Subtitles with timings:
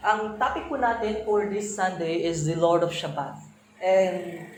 [0.00, 3.36] Ang topic po natin for this Sunday is the Lord of Shabbat.
[3.84, 4.48] And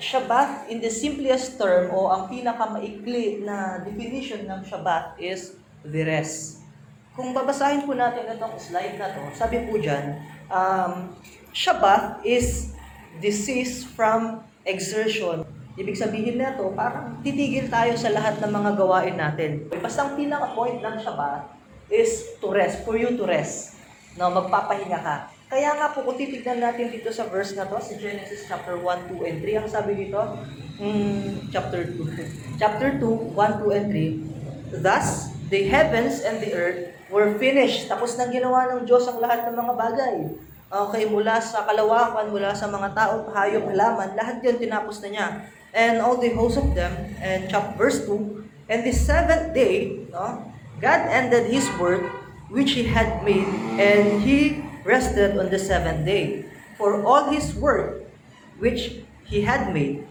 [0.00, 6.64] Shabbat in the simplest term o ang pinakamaikli na definition ng Shabbat is the rest.
[7.12, 10.16] Kung babasahin po natin itong slide na to, sabi po dyan,
[10.48, 11.12] um,
[11.52, 12.72] Shabbat is
[13.20, 15.44] desist from exertion.
[15.76, 19.68] Ibig sabihin na to, parang titigil tayo sa lahat ng mga gawain natin.
[19.76, 21.52] Basta ang pinaka-point ng Shabbat
[21.92, 23.75] is to rest, for you to rest.
[24.16, 25.16] No, magpapahinga ka.
[25.46, 29.12] Kaya nga po, kung titignan natin dito sa verse na to, sa Genesis chapter 1,
[29.12, 30.18] 2, and 3, ang sabi dito,
[30.80, 32.02] mm, chapter 2,
[32.60, 36.80] chapter 2, 1, 2, and 3, Thus, the heavens and the earth
[37.12, 37.86] were finished.
[37.86, 40.16] Tapos nang ginawa ng Diyos ang lahat ng mga bagay.
[40.66, 45.26] Okay, mula sa kalawakan, mula sa mga tao, hayop, halaman, lahat yun tinapos na niya.
[45.70, 46.90] And all the hosts of them,
[47.22, 50.50] and chapter verse 2, And the seventh day, no,
[50.82, 56.46] God ended His work which He had made, and He rested on the seventh day
[56.78, 58.04] for all His work
[58.58, 60.06] which He had made.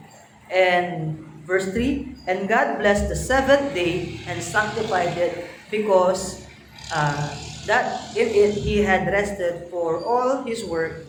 [0.51, 6.45] And verse 3, And God blessed the seventh day and sanctified it because
[6.93, 7.33] uh,
[7.65, 11.05] that in it He had rested for all His work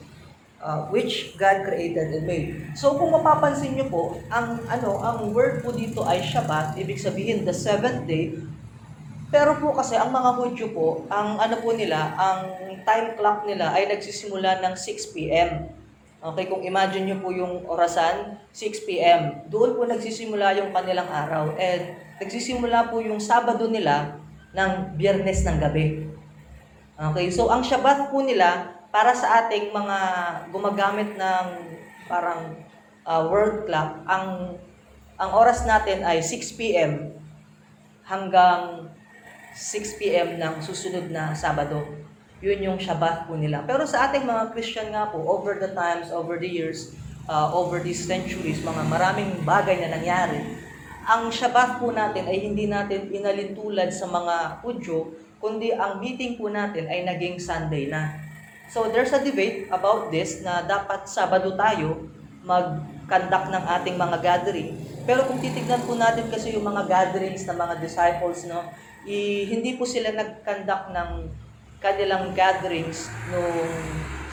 [0.63, 2.75] uh, which God created and made.
[2.75, 7.45] So kung mapapansin niyo po, ang ano, ang word po dito ay Shabbat, ibig sabihin
[7.45, 8.35] the seventh day.
[9.27, 12.55] Pero po kasi ang mga Hudyo po, ang ano po nila, ang
[12.87, 15.67] time clock nila ay nagsisimula ng 6 p.m.
[16.23, 19.47] Okay, kung imagine niyo po yung orasan, 6 p.m.
[19.51, 21.59] Doon po nagsisimula yung kanilang araw.
[21.59, 24.19] And nagsisimula po yung Sabado nila
[24.55, 26.07] ng Biyernes ng gabi.
[26.97, 29.99] Okay, so ang Shabbat po nila, para sa ating mga
[30.49, 31.47] gumagamit ng
[32.09, 32.57] parang
[33.05, 34.57] uh, world clock, ang
[35.21, 37.13] ang oras natin ay 6 p.m.
[38.09, 38.89] hanggang
[39.57, 40.37] 6 p.m.
[40.37, 41.89] ng susunod na Sabado.
[42.45, 43.65] Yun yung Shabbat po nila.
[43.65, 46.93] Pero sa ating mga Christian nga po, over the times, over the years,
[47.25, 50.45] uh, over these centuries, mga maraming bagay na nangyari,
[51.09, 56.53] ang Shabbat po natin ay hindi natin inalintulad sa mga Hudyo, kundi ang meeting po
[56.53, 58.13] natin ay naging Sunday na.
[58.69, 62.05] So there's a debate about this na dapat Sabado tayo
[62.45, 64.77] mag-conduct ng ating mga gathering.
[65.09, 68.61] Pero kung titignan po natin kasi yung mga gatherings ng mga disciples, no,
[69.07, 71.11] i, hindi po sila nag-conduct ng
[71.79, 73.71] kanilang gatherings nung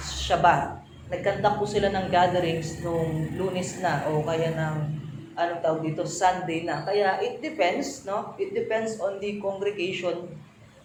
[0.04, 0.84] Shabbat.
[1.14, 4.78] Nag-conduct po sila ng gatherings nung lunes na o kaya ng
[5.34, 6.82] anong tawag dito, Sunday na.
[6.86, 8.38] Kaya it depends, no?
[8.38, 10.30] It depends on the congregation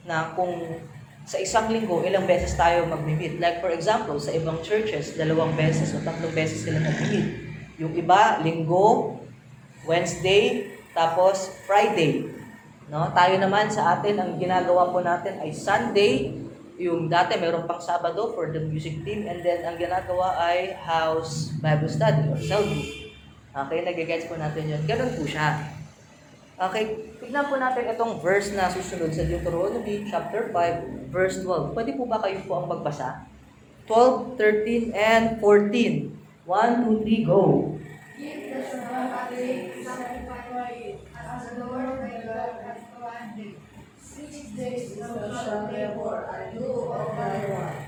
[0.08, 0.80] na kung
[1.28, 3.36] sa isang linggo, ilang beses tayo mag-meet.
[3.36, 7.28] Like for example, sa ibang churches, dalawang beses o tatlong beses sila mag-meet.
[7.76, 9.20] Yung iba, linggo,
[9.84, 12.37] Wednesday, tapos Friday.
[12.88, 13.12] No?
[13.12, 16.32] Tayo naman sa atin, ang ginagawa po natin ay Sunday,
[16.78, 21.52] yung dati meron pang Sabado for the music team, and then ang ginagawa ay house
[21.58, 23.12] Bible study or cell group.
[23.52, 24.82] Okay, nagigets po natin yun.
[24.86, 25.74] Ganun po siya.
[26.58, 31.74] Okay, tignan po natin itong verse na susunod sa Deuteronomy chapter 5, verse 12.
[31.74, 33.26] Pwede po ba kayo po ang magbasa?
[33.90, 36.14] 12, 13, and 14.
[36.46, 37.74] 1, 2, 3, go!
[38.18, 42.67] Keep the Shabbat day to sanctify it, as the Lord thy God.
[44.58, 46.66] Labor and do
[47.16, 47.78] thy work.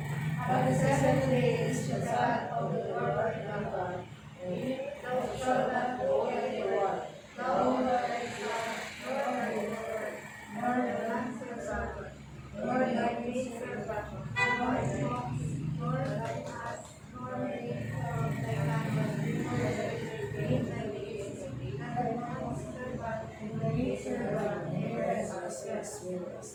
[0.76, 4.04] Seventh day is the Sabbath of the Lord thy God.
[4.46, 5.18] It thou
[5.66, 5.89] not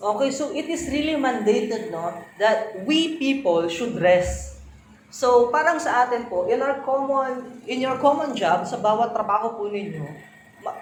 [0.06, 4.62] Okay, so it is really mandated, no, that we people should rest.
[5.10, 9.58] So, parang sa atin po, in our common, in your common job, sa bawat trabaho
[9.58, 10.06] po ninyo,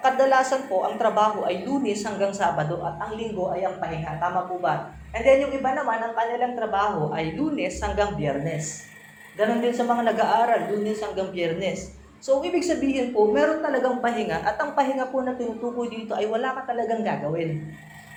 [0.04, 4.20] kadalasan po, ang trabaho ay lunes hanggang Sabado at ang linggo ay ang pahinga.
[4.20, 4.92] Tama po ba?
[5.16, 8.92] And then yung iba naman, ang kanilang trabaho ay lunes hanggang biyernes.
[9.40, 11.96] Ganon din sa mga nag-aaral, lunes hanggang biyernes.
[12.20, 16.28] So, ibig sabihin po, meron talagang pahinga at ang pahinga po na tinutukoy dito ay
[16.28, 17.72] wala ka talagang gagawin.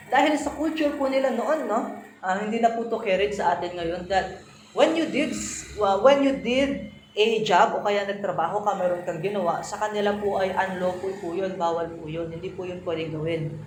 [0.07, 3.75] Dahil sa culture po nila noon, no, ah, hindi na po to carried sa atin
[3.75, 4.39] ngayon that
[4.71, 5.35] when you did
[5.79, 10.13] uh, when you did a job o kaya nagtrabaho ka, meron kang ginawa, sa kanila
[10.21, 13.57] po ay unlawful po yun, bawal po yun, hindi po yun pwedeng gawin.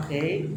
[0.00, 0.48] Okay?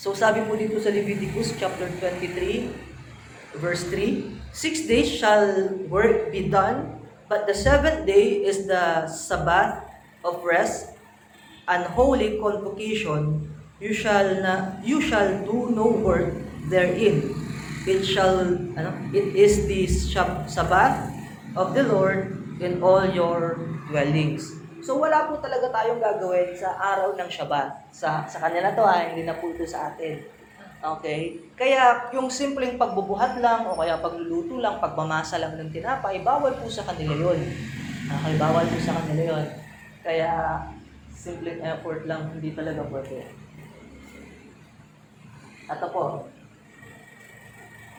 [0.00, 6.48] So sabi po dito sa Leviticus chapter 23, verse 3, Six days shall work be
[6.48, 6.96] done,
[7.28, 9.84] but the seventh day is the Sabbath
[10.24, 10.95] of rest,
[11.68, 13.50] and holy convocation.
[13.76, 16.32] You shall na, you shall do no work,
[16.72, 17.36] therein.
[17.86, 18.42] It shall,
[18.74, 19.86] ano, it is the
[20.48, 20.96] Sabbath
[21.54, 23.60] of the Lord in all your
[23.92, 24.56] dwellings.
[24.80, 27.90] So wala po talaga tayong gagawin sa araw ng Shabbat.
[27.90, 30.22] Sa, sa kanila to ha, hindi na po ito sa atin.
[30.80, 31.42] Okay?
[31.58, 36.70] Kaya yung simpleng pagbubuhat lang o kaya pagluluto lang, pagmamasa lang ng tinapay, bawal po
[36.70, 37.40] sa kanila yon.
[38.06, 39.46] Okay, bawal po sa kanila yon.
[40.06, 40.30] Kaya
[41.16, 43.24] simpleng effort lang, hindi talaga pwede.
[45.66, 46.28] At po,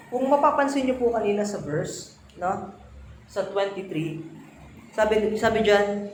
[0.08, 2.72] kung mapapansin niyo po kanina sa verse, no?
[3.28, 4.24] Sa 23,
[4.96, 6.14] sabi sabi diyan,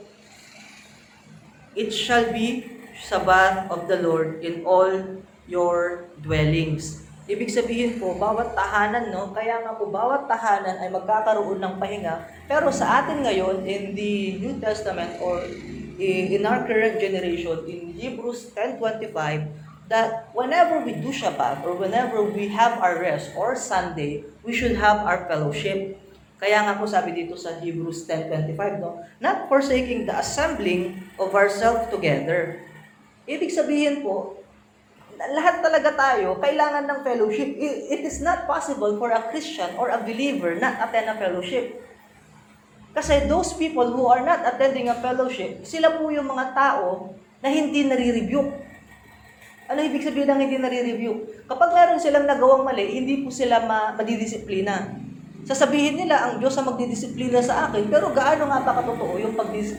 [1.74, 7.02] It shall be Sabbath of the Lord in all your dwellings.
[7.24, 9.32] Ibig sabihin po, bawat tahanan, no?
[9.34, 12.30] Kaya nga po, bawat tahanan ay magkakaroon ng pahinga.
[12.46, 15.40] Pero sa atin ngayon, in the New Testament or
[15.98, 19.48] in, in our current generation, in Hebrews 10.25,
[19.88, 24.76] that whenever we do Shabbat or whenever we have our rest or Sunday, we should
[24.76, 26.00] have our fellowship.
[26.40, 29.00] Kaya nga po sabi dito sa Hebrews 10.25, no?
[29.20, 32.64] Not forsaking the assembling of ourselves together.
[33.24, 34.44] Ibig sabihin po,
[35.16, 37.48] lahat talaga tayo kailangan ng fellowship.
[37.56, 41.80] It is not possible for a Christian or a believer not attend a fellowship.
[42.94, 47.10] Kasi those people who are not attending a fellowship, sila po yung mga tao
[47.42, 48.54] na hindi nare-review.
[49.66, 51.44] Ano ibig sabihin ng hindi nare-review?
[51.50, 54.94] Kapag meron silang nagawang mali, hindi po sila ma- madidisiplina.
[55.42, 59.76] Sasabihin nila, ang Diyos ang magdidisiplina sa akin, pero gaano nga ba katotoo yung pagdis-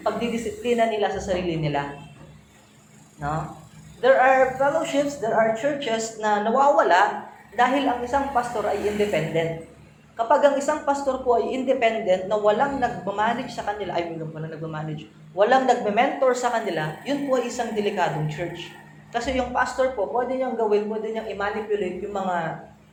[0.00, 1.92] pagdidisiplina nila sa sarili nila?
[3.20, 3.52] No?
[4.00, 9.75] There are fellowships, there are churches na nawawala dahil ang isang pastor ay independent.
[10.16, 14.52] Kapag ang isang pastor po ay independent na walang nagmamanage sa kanila, ay walang walang
[14.56, 15.04] nagmamanage,
[15.36, 18.72] walang nagme-mentor sa kanila, yun po ay isang delikadong church.
[19.12, 22.36] Kasi yung pastor po, pwede niyang gawin, pwede niyang i-manipulate yung mga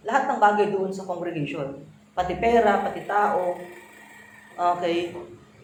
[0.03, 1.87] lahat ng bagay doon sa congregation.
[2.11, 3.55] Pati pera, pati tao.
[4.59, 5.15] Okay?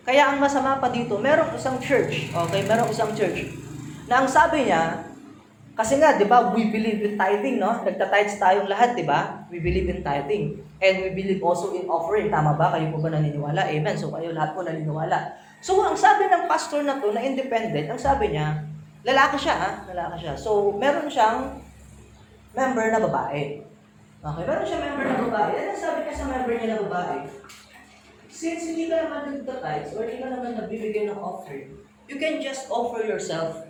[0.08, 3.52] Kaya ang masama pa dito, merong isang church, okay, merong isang church,
[4.08, 5.09] na ang sabi niya,
[5.80, 7.72] kasi nga, di ba, we believe in tithing, no?
[7.88, 9.48] Nagtatides tayong lahat, di ba?
[9.48, 10.60] We believe in tithing.
[10.84, 12.28] And we believe also in offering.
[12.28, 12.76] Tama ba?
[12.76, 13.64] Kayo po ba naniniwala?
[13.64, 13.96] Amen.
[13.96, 15.40] So, kayo lahat po naniniwala.
[15.64, 18.60] So, ang sabi ng pastor na to, na independent, ang sabi niya,
[19.08, 19.72] lalaki siya, ha?
[19.88, 20.36] Lalaki siya.
[20.36, 21.64] So, meron siyang
[22.52, 23.64] member na babae.
[24.20, 25.54] Okay, meron siya member na babae.
[25.64, 27.18] Ano sabi niya sa member niya na babae?
[28.28, 31.72] Since hindi ka naman nagtatides or hindi ka naman nabibigay ng offering,
[32.12, 33.69] you can just offer yourself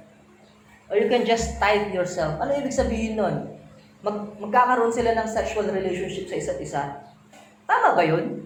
[0.89, 2.41] Or you can just tithe yourself.
[2.41, 3.53] Ano ibig sabihin nun?
[4.01, 6.83] Mag, magkakaroon sila ng sexual relationship sa isa't isa.
[7.69, 8.41] Tama ba yun?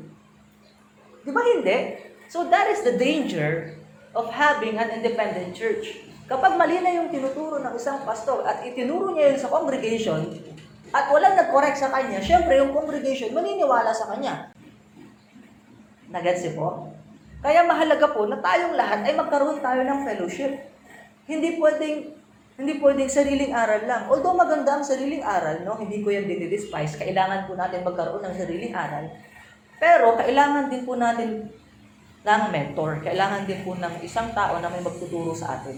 [1.23, 2.03] Di ba hindi?
[2.27, 3.79] So that is the danger
[4.11, 6.03] of having an independent church.
[6.27, 10.21] Kapag mali na yung tinuturo ng isang pastor at itinuro niya yun sa congregation
[10.91, 14.51] at walang nag-correct sa kanya, syempre yung congregation maniniwala sa kanya.
[16.11, 16.69] Nagets niyo po?
[17.43, 20.51] Kaya mahalaga po na tayong lahat ay magkaroon tayo ng fellowship.
[21.27, 22.22] Hindi pwedeng
[22.53, 24.03] hindi pwedeng sariling aral lang.
[24.09, 27.01] Although maganda ang sariling aral, no, hindi ko yan dinidespise.
[27.01, 29.09] Kailangan po natin magkaroon ng sariling aral.
[29.81, 31.49] Pero kailangan din po natin
[32.23, 33.01] ng mentor.
[33.01, 35.75] Kailangan din po ng isang tao na may magtuturo sa atin.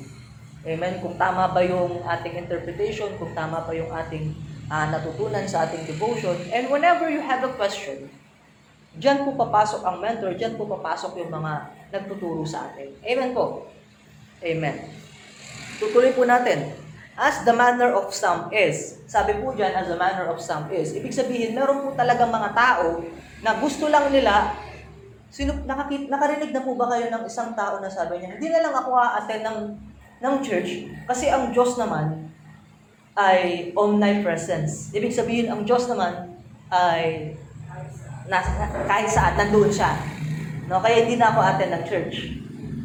[0.65, 0.99] Amen.
[0.99, 4.35] Kung tama ba yung ating interpretation, kung tama ba yung ating
[4.67, 6.35] ah, natutunan sa ating devotion.
[6.51, 8.11] And whenever you have a question,
[8.95, 12.95] Diyan po papasok ang mentor, diyan po papasok yung mga nagtuturo sa atin.
[13.03, 13.67] Amen po.
[14.39, 15.04] Amen.
[15.79, 16.71] Tutuloy po natin.
[17.15, 18.99] As the manner of some is.
[19.07, 20.91] Sabi po dyan, as the manner of some is.
[20.91, 22.99] Ibig sabihin, meron po talagang mga tao
[23.39, 24.51] na gusto lang nila,
[25.31, 28.67] sino, nakakit, nakarinig na po ba kayo ng isang tao na sabi niya, hindi na
[28.67, 29.59] lang ako a-attend ng,
[30.19, 32.31] ng church kasi ang Diyos naman
[33.15, 34.91] ay omnipresence.
[34.91, 36.35] Ibig sabihin, ang Diyos naman
[36.67, 37.31] ay
[38.27, 38.51] nasa,
[38.89, 39.95] kahit saan, nandoon siya.
[40.67, 40.83] No?
[40.83, 42.15] Kaya hindi na ako attend ng church.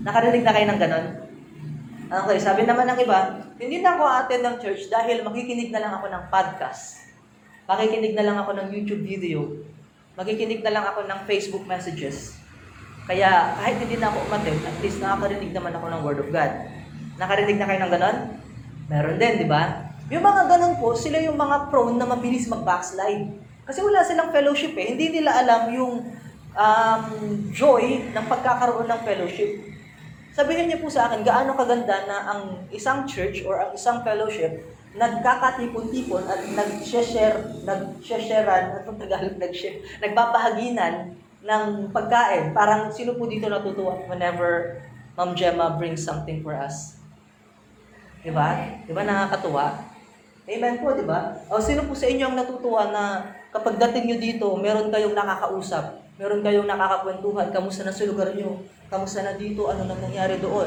[0.07, 1.07] Nakarinig na kayo ng ganon?
[2.11, 5.95] Okay, sabi naman ng iba, hindi na ako attend ng church dahil makikinig na lang
[5.95, 7.07] ako ng podcast.
[7.71, 9.47] Makikinig na lang ako ng YouTube video.
[10.19, 12.35] Makikinig na lang ako ng Facebook messages.
[13.07, 16.51] Kaya kahit hindi na ako umattend, at least nakakarinig naman ako ng Word of God.
[17.15, 18.19] Nakarinig na kayo ng ganon?
[18.91, 19.63] Meron din, di ba?
[20.11, 23.39] Yung mga ganon po, sila yung mga prone na mabilis mag-backslide.
[23.63, 24.99] Kasi wala silang fellowship eh.
[24.99, 26.11] Hindi nila alam yung
[26.59, 27.05] um,
[27.55, 29.70] joy ng pagkakaroon ng fellowship.
[30.31, 34.63] Sabihin niyo po sa akin, gaano kaganda na ang isang church or ang isang fellowship
[34.91, 41.15] nagkakatipon-tipon at nag-share, nag-sharean, anong Tagalog nag-share, nagbabahaginan
[41.47, 42.51] ng pagkain.
[42.51, 44.83] Parang sino po dito natutuwa whenever
[45.15, 46.99] Ma'am Gemma brings something for us?
[48.27, 48.83] Diba?
[48.85, 49.90] Diba nakakatuwa?
[50.51, 51.31] Amen po, di ba?
[51.47, 53.23] O sino po sa inyo ang natutuwa na
[53.55, 58.59] kapag dating nyo dito, meron kayong nakakausap, meron kayong nakakakwentuhan, kamusta na sa lugar nyo,
[58.91, 60.67] kamusta na dito, ano na nangyari doon,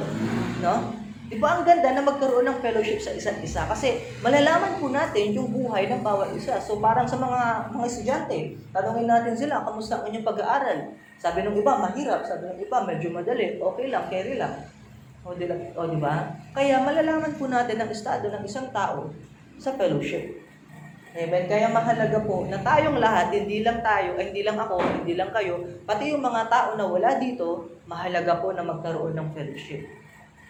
[0.63, 1.03] no?
[1.27, 3.67] Di ba ang ganda na magkaroon ng fellowship sa isa't isa?
[3.67, 6.61] Kasi malalaman po natin yung buhay ng bawat isa.
[6.61, 10.93] So parang sa mga mga estudyante, tanungin natin sila, kamusta ang inyong pag-aaral?
[11.17, 12.21] Sabi ng iba, mahirap.
[12.27, 13.57] Sabi ng iba, medyo madali.
[13.57, 14.67] Okay lang, carry lang.
[15.23, 16.37] O di, o, di ba?
[16.53, 19.09] Kaya malalaman po natin ang estado ng isang tao
[19.63, 20.43] sa fellowship.
[21.13, 21.45] Amen.
[21.45, 25.29] Kaya mahalaga po na tayong lahat, hindi lang tayo, ay hindi lang ako, hindi lang
[25.29, 29.85] kayo, pati yung mga tao na wala dito, mahalaga po na magkaroon ng fellowship.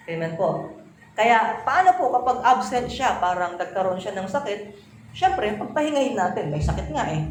[0.07, 0.71] Amen po.
[1.13, 4.73] Kaya paano po kapag absent siya, parang nagkaroon siya ng sakit,
[5.13, 7.27] syempre, pagpahingahin natin, may sakit nga eh.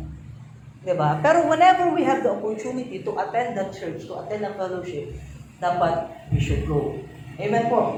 [0.93, 1.19] ba?
[1.25, 5.09] Pero whenever we have the opportunity to attend that church, to attend ang fellowship,
[5.57, 6.95] dapat we should go.
[7.41, 7.97] Amen po.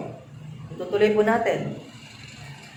[0.72, 1.74] Itutuloy po natin.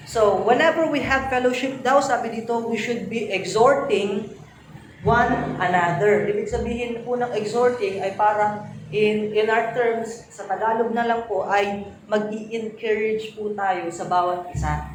[0.08, 4.32] So, whenever we have fellowship daw, sabi dito, we should be exhorting
[5.04, 6.32] one another.
[6.32, 11.28] Ibig sabihin po ng exhorting ay parang in in our terms, sa Tagalog na lang
[11.28, 14.88] po, ay mag-i-encourage po tayo sa bawat isa.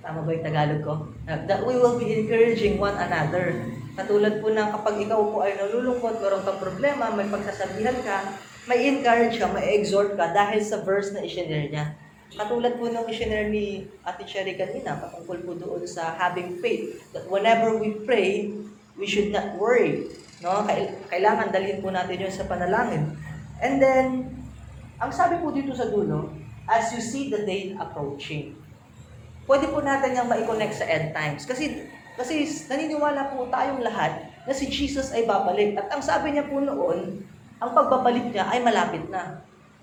[0.00, 0.94] Tama ba yung Tagalog ko?
[1.28, 3.52] That we will be encouraging one another.
[4.00, 8.32] Katulad po ng kapag ikaw po ay nalulungkot, meron kang problema, may pagsasabihan ka,
[8.64, 11.86] may encourage ka, may exhort ka dahil sa verse na isinare niya.
[12.32, 17.04] Katulad po ng isinare ni Ate Cherry kanina, patungkol po doon sa having faith.
[17.12, 18.48] That whenever we pray,
[18.96, 20.08] we should not worry.
[20.40, 20.64] No?
[20.64, 23.12] Kail- Kailangan dalhin po natin yun sa panalangin.
[23.60, 24.32] And then,
[24.96, 26.32] ang sabi po dito sa dulo,
[26.64, 28.56] as you see the day approaching.
[29.44, 31.44] Pwede po natin yung ma-connect sa end times.
[31.44, 31.84] Kasi,
[32.16, 35.76] kasi naniniwala po tayong lahat na si Jesus ay babalik.
[35.76, 37.28] At ang sabi niya po noon,
[37.60, 39.42] ang pagbabalik niya ay malapit na.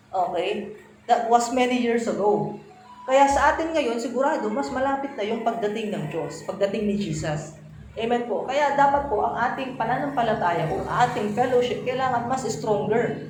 [0.09, 0.73] Okay?
[1.09, 2.61] That was many years ago.
[3.09, 7.57] Kaya sa atin ngayon, sigurado, mas malapit na yung pagdating ng Diyos, pagdating ni Jesus.
[7.97, 8.45] Amen po.
[8.45, 13.25] Kaya dapat po ang ating pananampalataya o ating fellowship kailangan mas stronger.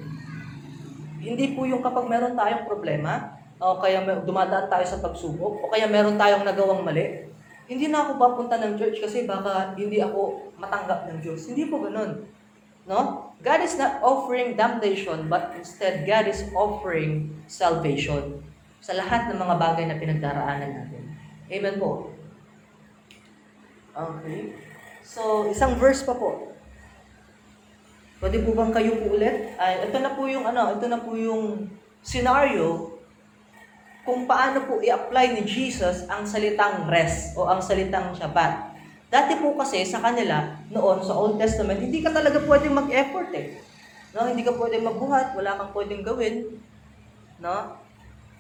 [1.23, 5.87] Hindi po yung kapag meron tayong problema, o kaya dumadaan tayo sa pagsubok, o kaya
[5.87, 7.31] meron tayong nagawang mali,
[7.71, 11.47] hindi na ako papunta ng church kasi baka hindi ako matanggap ng Diyos.
[11.47, 12.27] Hindi po ganun.
[12.89, 13.29] No?
[13.39, 18.41] God is not offering damnation, but instead God is offering salvation
[18.81, 21.03] sa lahat ng mga bagay na pinagdaraanan natin.
[21.53, 22.09] Amen po.
[23.93, 24.57] Okay.
[25.05, 26.49] So, isang verse pa po.
[28.19, 29.55] Pwede po bang kayo po ulit?
[29.55, 31.71] Ay, ito na po yung ano, ito na po yung
[32.03, 32.99] scenario
[34.03, 38.68] kung paano po i-apply ni Jesus ang salitang rest o ang salitang Shabbat.
[39.09, 43.57] Dati po kasi sa kanila, noon sa Old Testament, hindi ka talaga pwedeng mag-effort eh.
[44.13, 46.61] No, hindi ka pwedeng magbuhat, wala kang pwedeng gawin.
[47.41, 47.73] No?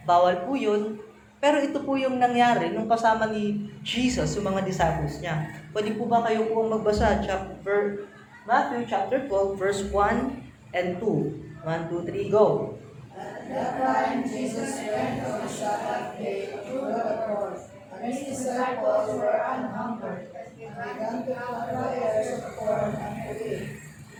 [0.05, 1.01] Bawal po yun.
[1.41, 5.49] Pero ito po yung nangyari nung kasama ni Jesus, yung mga disciples niya.
[5.73, 8.05] Pwede po ba kayo po magbasa chapter
[8.45, 11.49] Matthew chapter 12 verse 1 and 2.
[11.65, 12.75] 1, 2, 3, go.
[13.19, 17.59] At that time, Jesus went on the Sabbath day to the court,
[17.91, 21.33] and his disciples were an hungered, and began to
[21.71, 23.69] pluck ears of corn and to eat.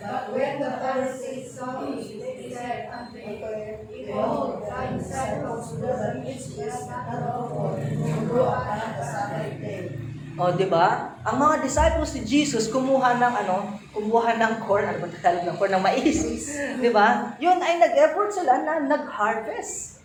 [0.00, 6.40] But when the Pharisees saw it, they said unto him, Behold, thy disciples not eat
[6.56, 11.20] this not corn, to go upon the di ba?
[11.28, 15.56] Ang mga disciples ni Jesus kumuha ng ano, kumuha ng corn, ano ba Tagalog ng
[15.60, 16.16] corn, ng mais.
[16.80, 17.36] Di ba?
[17.36, 20.00] Yun ay nag-effort sila na nag-harvest.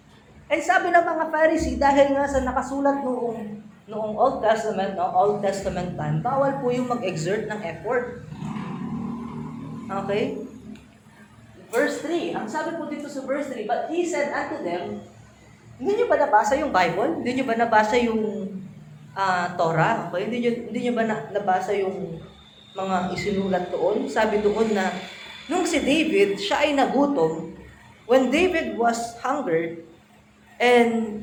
[0.52, 5.46] And sabi ng mga Pharisee, dahil nga sa nakasulat noong noong Old Testament, no, Old
[5.46, 8.26] Testament time, bawal po yung mag-exert ng effort.
[9.86, 10.42] Okay?
[11.70, 15.06] Verse 3, ang sabi po dito sa verse 3, But he said unto them,
[15.78, 17.22] hindi nyo ba nabasa yung Bible?
[17.22, 18.22] Hindi nyo ba nabasa yung
[19.14, 20.10] ah, Torah?
[20.10, 20.32] Okay?
[20.32, 22.18] Hindi nyo, hindi nyo ba na, nabasa yung
[22.74, 24.10] mga isinulat doon?
[24.10, 24.90] Sabi doon na,
[25.46, 27.54] nung si David, siya ay nagutom,
[28.10, 29.86] when David was hungered,
[30.58, 31.22] and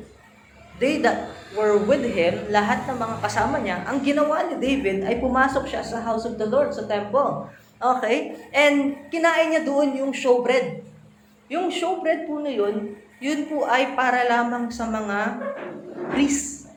[0.79, 5.21] they that were with him, lahat ng mga kasama niya, ang ginawa ni David ay
[5.21, 7.49] pumasok siya sa house of the Lord, sa temple.
[7.83, 8.39] Okay?
[8.55, 10.85] And kinain niya doon yung showbread.
[11.53, 15.19] Yung showbread po na yun, yun po ay para lamang sa mga
[16.11, 16.73] priests.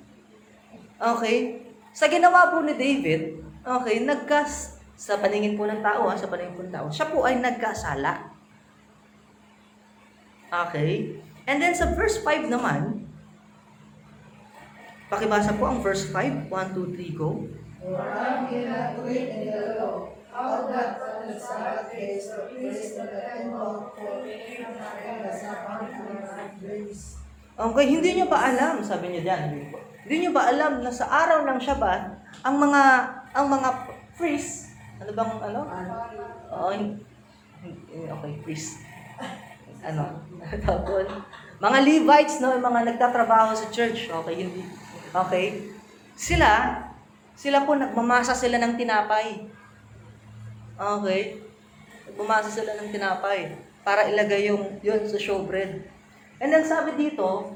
[1.00, 1.64] Okay?
[1.96, 6.56] Sa ginawa po ni David, okay, nagkas sa paningin po ng tao, ha, sa paningin
[6.56, 8.32] po ng tao, siya po ay nagkasala.
[10.52, 11.20] Okay?
[11.46, 12.95] And then sa verse 5 naman,
[15.16, 17.48] pakibasa po ang verse 5, 1, 2, 3, go.
[17.80, 23.00] For I in the law, how that on the Sabbath days priests
[26.60, 27.04] grace.
[27.56, 29.72] Okay, hindi niyo ba alam, sabi niya dyan,
[30.04, 32.02] hindi nyo ba alam na sa araw ng Shabbat,
[32.44, 32.82] ang mga
[33.32, 33.70] ang mga
[34.20, 35.60] priests, ano bang ano?
[36.52, 36.72] Oo,
[38.12, 38.84] okay, priest.
[39.86, 40.20] Ano?
[40.68, 41.08] Tapos,
[41.64, 44.85] mga Levites, no, yung mga nagtatrabaho sa church, okay, hindi.
[45.16, 45.72] Okay?
[46.20, 46.84] Sila,
[47.40, 49.48] sila po, nagmamasa sila ng tinapay.
[50.76, 51.40] Okay?
[52.20, 53.56] Bumasa sila ng tinapay
[53.88, 55.88] para ilagay yung yun sa showbread.
[56.44, 57.56] And then sabi dito,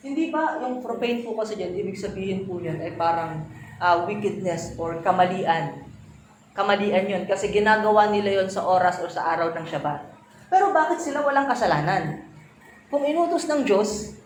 [0.00, 3.44] hindi ba yung profane po kasi dyan, ibig sabihin po yan ay parang
[3.82, 5.84] ah, wickedness or kamalian.
[6.54, 10.00] Kamalian yun kasi ginagawa nila yon sa oras o sa araw ng Shabbat.
[10.48, 12.24] Pero bakit sila walang kasalanan?
[12.88, 14.17] Kung inutos ng Diyos,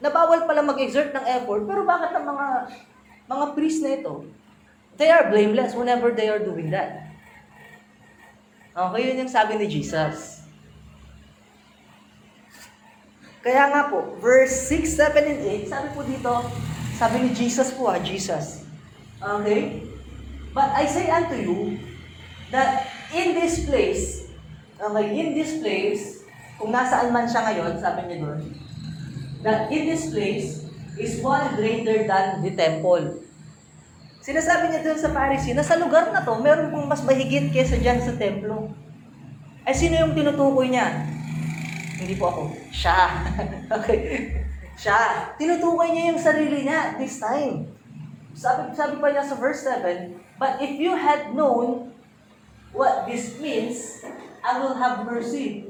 [0.00, 2.46] na bawal pala mag-exert ng effort, pero bakit ang mga
[3.30, 4.26] mga priest na ito,
[4.96, 7.12] they are blameless whenever they are doing that.
[8.74, 10.40] Okay, yun yung sabi ni Jesus.
[13.40, 16.32] Kaya nga po, verse 6, 7, and 8, sabi po dito,
[17.00, 18.68] sabi ni Jesus po ah, Jesus.
[19.16, 19.84] Okay?
[20.52, 21.80] But I say unto you,
[22.52, 24.28] that in this place,
[24.76, 26.26] okay, in this place,
[26.60, 28.40] kung nasaan man siya ngayon, sabi niya doon,
[29.42, 30.68] that in this place
[31.00, 33.24] is one greater than the temple.
[34.20, 37.80] Sinasabi niya doon sa Pharisee na sa lugar na to, meron pong mas mahigit kesa
[37.80, 38.68] dyan sa templo.
[39.64, 41.08] Ay, sino yung tinutukoy niya?
[41.96, 42.42] Hindi po ako.
[42.68, 43.24] Siya.
[43.76, 43.98] okay.
[44.76, 45.32] Siya.
[45.40, 47.72] Tinutukoy niya yung sarili niya this time.
[48.36, 51.92] Sabi, sabi pa niya sa verse 7, But if you had known
[52.72, 54.04] what this means,
[54.40, 55.68] I will have mercy.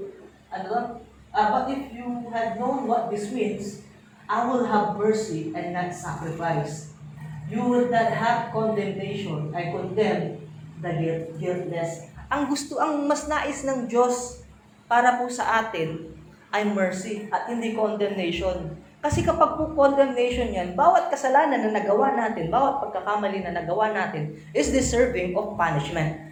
[0.51, 1.03] Ano?
[1.31, 3.87] Uh, but if you had known what this means,
[4.31, 6.95] I will have mercy and not sacrifice.
[7.51, 9.51] You would not have condemnation.
[9.55, 10.47] I condemn
[10.79, 12.11] the guilt- guiltless.
[12.31, 14.47] Ang gusto, ang mas nais ng Diyos
[14.87, 16.15] para po sa atin
[16.55, 18.79] ay mercy at hindi condemnation.
[19.03, 24.37] Kasi kapag po condemnation yan, bawat kasalanan na nagawa natin, bawat pagkakamali na nagawa natin
[24.55, 26.30] is deserving of punishment.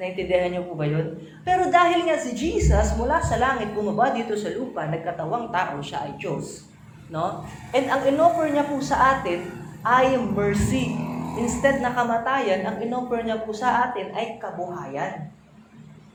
[0.00, 1.12] Naintindihan niyo po ba yun?
[1.44, 6.08] Pero dahil nga si Jesus mula sa langit bumaba dito sa lupa, nagkatawang tao siya
[6.08, 6.72] ay Diyos.
[7.12, 7.44] No?
[7.76, 9.44] And ang inoffer niya po sa atin
[9.84, 10.96] ay mercy.
[11.36, 15.28] Instead na kamatayan, ang inoffer niya po sa atin ay kabuhayan.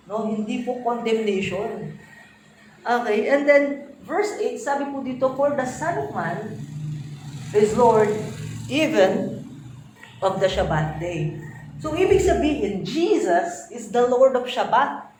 [0.10, 1.94] No, hindi po condemnation.
[2.82, 6.58] Okay, and then verse 8, sabi po dito, For the Son of Man
[7.54, 8.10] is Lord
[8.66, 9.46] even
[10.26, 11.45] of the Shabbat day.
[11.80, 15.12] So, ibig sabihin, Jesus is the Lord of Shabbat.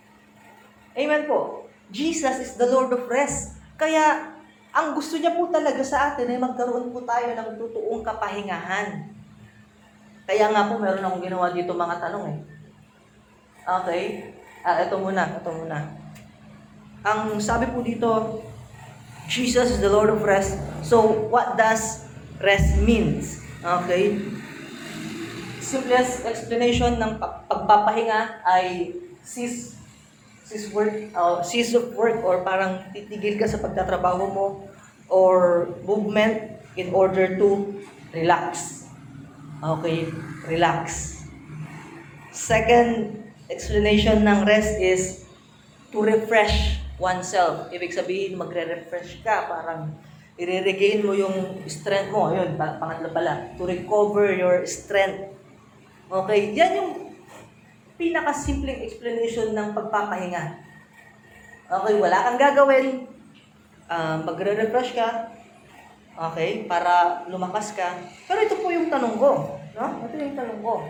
[0.96, 1.68] Amen po.
[1.92, 3.60] Jesus is the Lord of rest.
[3.76, 4.32] Kaya,
[4.76, 9.08] ang gusto niya po talaga sa atin ay magkaroon po tayo ng totoong kapahingahan.
[10.26, 12.40] Kaya nga po, meron akong ginawa dito mga tanong eh.
[13.64, 14.04] Okay?
[14.66, 15.80] Ah, ito muna, ito muna.
[17.06, 18.42] Ang sabi po dito,
[19.30, 20.58] Jesus is the Lord of rest.
[20.82, 22.10] So, what does
[22.42, 23.46] rest means?
[23.62, 24.35] Okay?
[25.66, 28.94] Simplest explanation ng pa- pagpapahinga ay
[29.26, 29.74] cease
[30.46, 34.48] cease work, uh, cease of work or parang titigil ka sa pagtatrabaho mo
[35.10, 37.82] or movement in order to
[38.14, 38.86] relax.
[39.58, 40.06] Okay,
[40.46, 41.18] relax.
[42.30, 43.18] Second
[43.50, 45.26] explanation ng rest is
[45.90, 47.74] to refresh oneself.
[47.74, 49.98] Ibig sabihin, magre-refresh ka, parang
[50.36, 52.30] i-regain mo yung strength mo.
[52.30, 53.56] Ayun, pa- pangatlo pala.
[53.56, 55.35] To recover your strength.
[56.06, 56.92] Okay, yan yung
[57.98, 60.62] pinakasimpleng explanation ng pagpapahinga.
[61.66, 63.10] Okay, wala kang gagawin.
[63.90, 65.34] Ah, magre-refresh ka.
[66.16, 67.98] Okay, para lumakas ka.
[68.30, 69.58] Pero ito po yung tanong ko.
[69.74, 69.86] No?
[70.06, 70.86] Ito yung tanong ko.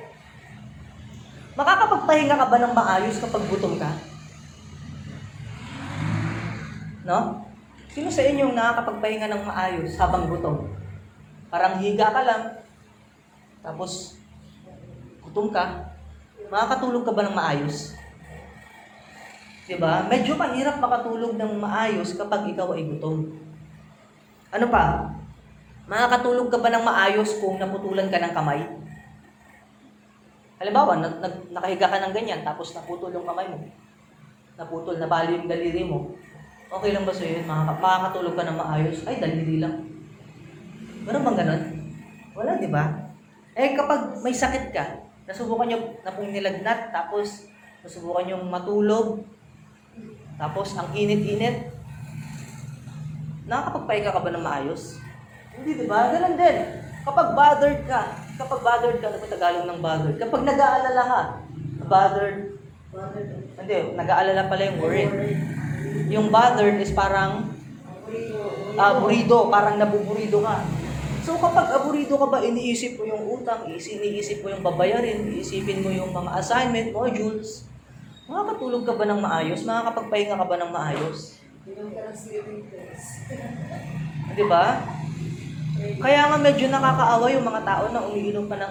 [1.56, 3.90] Makakapagpahinga ka ba ng maayos kapag gutom ka?
[7.08, 7.48] No?
[7.96, 10.68] Sino sa inyo ang nakakapagpahinga ng maayos habang gutom?
[11.48, 12.60] Parang higa ka lang,
[13.64, 14.20] tapos
[15.36, 15.92] gutom ka,
[16.48, 17.92] makakatulog ka ba ng maayos?
[19.68, 20.08] Diba?
[20.08, 23.36] Medyo mahirap makatulog ng maayos kapag ikaw ay gutom.
[24.56, 25.12] Ano pa?
[25.92, 28.64] Makakatulog ka ba ng maayos kung naputulan ka ng kamay?
[30.56, 33.60] Halimbawa, nag, nag, nakahiga ka ng ganyan, tapos naputol yung kamay mo.
[34.56, 36.16] Naputol, nabali yung daliri mo.
[36.72, 37.46] Okay lang ba sa'yo yun?
[37.52, 39.04] Makaka- makakatulog ka ng maayos?
[39.04, 39.84] Ay, daliri lang.
[41.04, 41.64] Meron bang ganun?
[42.40, 43.12] Wala, di ba?
[43.52, 47.50] Eh, kapag may sakit ka, nasubukan nyo na pong nilagnat, tapos
[47.82, 49.26] nasubukan nyo matulog,
[50.38, 51.70] tapos ang init-init,
[53.46, 55.02] nakakapagpahinga ka ba ng maayos?
[55.56, 56.12] Hindi, di ba?
[56.12, 56.58] Ganun din.
[57.06, 58.02] Kapag bothered ka,
[58.36, 60.18] kapag bothered ka, ano ba Tagalog ng bothered?
[60.18, 61.22] Kapag nag-aalala ka,
[61.86, 62.40] bothered,
[63.62, 65.14] hindi, nag-aalala pala yung worried.
[66.12, 67.54] Yung bothered is parang
[68.76, 70.85] aburido, parang nabuburido ka.
[71.26, 75.82] So kapag aburido ka ba, iniisip mo yung utang, isi- iniisip mo yung babayarin, iisipin
[75.82, 77.66] mo yung mga assignment, modules,
[78.30, 79.66] makakatulog ka ba ng maayos?
[79.66, 81.42] Makakapagpahinga ka ba ng maayos?
[84.38, 84.86] Di ba?
[85.98, 88.70] Kaya nga medyo nakakaawa yung mga tao na umiinom pa ng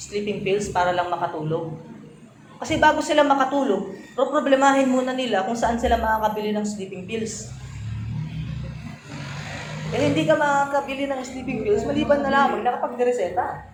[0.00, 1.76] sleeping pills para lang makatulog.
[2.56, 7.59] Kasi bago sila makatulog, problemahin muna nila kung saan sila makakabili ng sleeping pills.
[9.90, 13.66] Eh hindi ka makakabili ng sleeping pills maliban na lamang nakapag-reseta.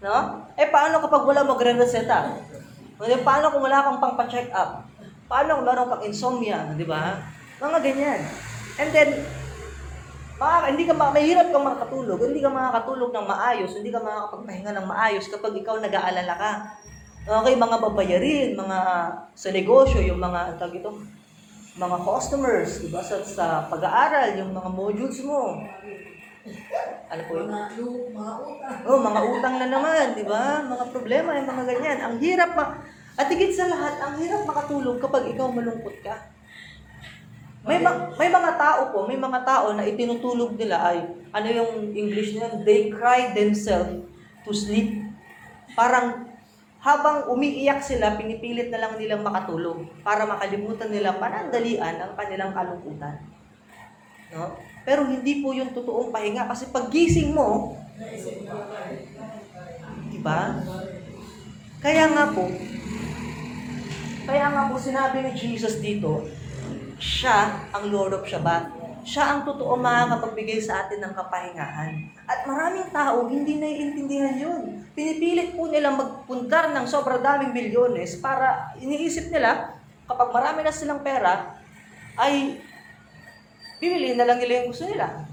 [0.00, 0.48] No?
[0.56, 2.40] Eh paano kapag wala magre-reseta?
[2.98, 4.88] Paano kung wala kang pang pa-check up?
[5.28, 7.20] Paano kung meron kang insomnia, di ba?
[7.60, 8.20] Mga ganyan.
[8.80, 9.10] And then,
[10.42, 14.74] Maka, hindi ka ma- mahirap kang makatulog, hindi ka makakatulog ng maayos, hindi ka makakapagpahinga
[14.74, 16.52] ng maayos kapag ikaw nag-aalala ka.
[17.22, 18.78] Okay, mga babayarin, mga
[19.30, 20.90] sa negosyo, yung mga, tawag ito,
[21.72, 25.64] mga customers, di ba, sa, sa pag-aaral, yung mga modules mo.
[27.08, 27.48] Ano po yun?
[27.48, 27.68] Mga
[28.12, 28.76] mga utang.
[28.84, 30.60] Oh, mga utang na naman, di ba?
[30.68, 31.98] Mga problema, yung mga ganyan.
[32.04, 32.76] Ang hirap ma...
[33.12, 36.32] At higit sa lahat, ang hirap makatulog kapag ikaw malungkot ka.
[37.62, 40.98] May, ma- may mga tao po, may mga tao na itinutulog nila ay,
[41.30, 42.58] ano yung English nila?
[42.64, 44.08] They cry themselves
[44.44, 44.98] to sleep.
[45.72, 46.31] Parang
[46.82, 53.22] habang umiiyak sila, pinipilit na lang nilang makatulog para makalimutan nila panandalian ang kanilang kalungkutan.
[54.34, 54.58] No?
[54.82, 57.78] Pero hindi po yung totoong pahinga kasi pag gising mo,
[60.10, 60.58] di ba?
[61.78, 62.50] Kaya nga po,
[64.26, 66.26] kaya nga po sinabi ni Jesus dito,
[66.98, 68.81] siya ang Lord of Shabbat.
[69.02, 71.92] Siya ang totoo makakapagbigay sa atin ng kapahingahan.
[72.26, 74.62] At maraming tao hindi naiintindihan yun.
[74.94, 79.74] Pinipilit po nilang magpuntar ng sobrang daming bilyones para iniisip nila,
[80.06, 81.58] kapag marami na silang pera,
[82.14, 82.62] ay
[83.82, 85.26] bibili na lang nila yung gusto nila.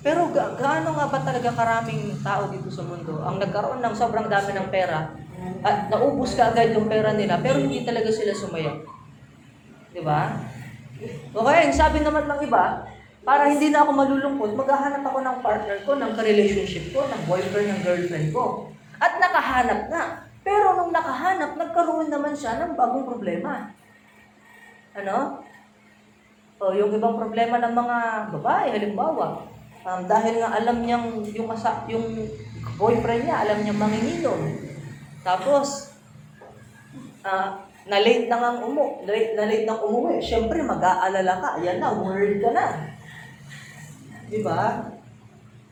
[0.00, 4.32] Pero ga- gaano nga ba talaga karaming tao dito sa mundo ang nagkaroon ng sobrang
[4.32, 5.12] dami ng pera
[5.60, 8.80] at naubos ka agad yung pera nila pero hindi talaga sila sumaya.
[9.92, 10.40] Di ba?
[11.30, 12.84] Okay, ang sabi naman ng iba,
[13.24, 17.68] para hindi na ako malulungkot, maghahanap ako ng partner ko, ng ka-relationship ko, ng boyfriend,
[17.72, 18.68] ng girlfriend ko.
[19.00, 20.02] At nakahanap na.
[20.40, 23.72] Pero nung nakahanap, nagkaroon naman siya ng bagong problema.
[24.96, 25.44] Ano?
[26.60, 27.96] O, yung ibang problema ng mga
[28.36, 29.48] babae, halimbawa,
[29.84, 32.04] um, dahil nga alam niyang yung, asa, yung
[32.76, 34.40] boyfriend niya, alam niyang manginginom.
[35.24, 35.96] Tapos,
[37.24, 40.20] ah, na-late na nga umu, na-late, na-late nang umuwi.
[40.20, 41.48] Siyempre, mag-aalala ka.
[41.60, 42.96] Ayan na, worried ka na.
[44.28, 44.84] Di ba?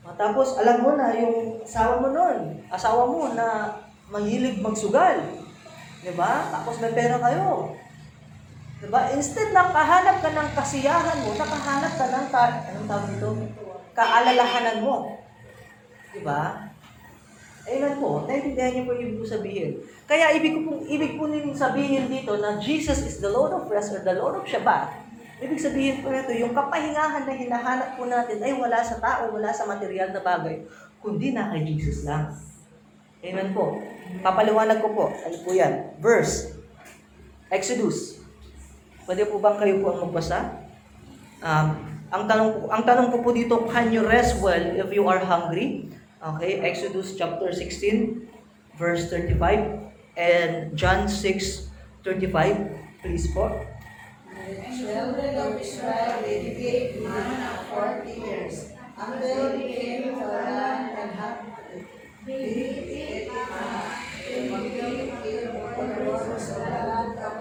[0.07, 2.65] Ah, Tapos, alam mo na yung asawa mo nun.
[2.73, 3.77] Asawa mo na
[4.09, 5.21] mahilig magsugal.
[6.01, 6.49] Di ba?
[6.49, 7.77] Tapos may pera kayo.
[8.79, 9.11] Diba?
[9.11, 13.29] Instead na kahanap ka ng kasiyahan mo, nakahanap ka ng ka, anong tawag dito?
[13.99, 15.19] Kaalalahanan mo.
[16.15, 16.68] Diba?
[17.69, 19.71] Ayun po, naiintindihan niyo po yung ibig ko sabihin.
[20.09, 23.69] Kaya ibig ko pong, ibig po nilang sabihin dito na Jesus is the Lord of
[23.69, 25.05] Rest or the Lord of Shabbat.
[25.39, 29.53] Ibig sabihin po nito, yung kapahingahan na hinahanap po natin ay wala sa tao, wala
[29.53, 30.65] sa material na bagay,
[31.05, 32.33] kundi na kay Jesus lang.
[33.21, 33.77] Amen po.
[34.25, 35.05] Papaliwanag ko po.
[35.13, 35.93] Ano po yan?
[36.01, 36.57] Verse.
[37.53, 38.25] Exodus.
[39.05, 40.65] Pwede po bang kayo po ang magbasa?
[41.45, 41.69] Um,
[42.09, 45.21] ang tanong po, ang tanong po po dito, can you rest well if you are
[45.21, 45.93] hungry?
[46.19, 48.27] Okay, Exodus chapter 16,
[48.75, 51.71] verse 35, and John 6,
[52.03, 52.75] 35.
[53.03, 53.55] Please po.
[54.27, 56.19] The children of Israel
[57.71, 61.39] forty years, until they came to land and had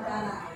[0.05, 0.53] Canaan.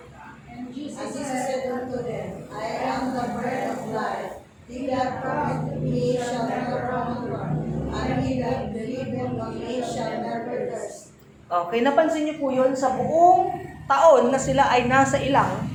[0.49, 4.33] And Jesus said unto them, I am the bread of life.
[4.67, 7.50] He that cometh to me shall never hunger,
[7.95, 11.11] and he that believeth on me shall never thirst.
[11.51, 13.51] Okay, napansin niyo po yun, sa buong
[13.83, 15.67] taon na sila ay nasa ilang,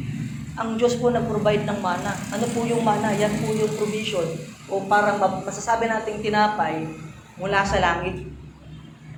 [0.56, 2.16] ang Diyos po nag-provide ng mana.
[2.32, 3.12] Ano po yung mana?
[3.12, 4.24] Yan po yung provision.
[4.72, 6.88] O parang ma- masasabi nating tinapay
[7.36, 8.24] mula sa langit.